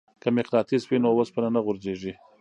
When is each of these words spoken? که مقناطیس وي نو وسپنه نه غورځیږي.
که 0.21 0.29
مقناطیس 0.37 0.83
وي 0.85 0.97
نو 1.03 1.09
وسپنه 1.19 1.49
نه 1.55 1.59
غورځیږي. 1.65 2.13